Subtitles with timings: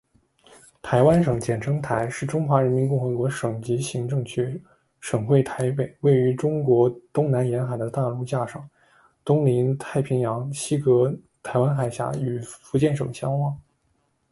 [0.81, 4.59] 台灣省，簡稱「台」，是中華人民共和國省級行政區，
[4.99, 8.67] 省會台北，位於中國東南沿海的大陸架上，
[9.23, 13.55] 東臨太平洋，西隔台灣海峽與福建省相望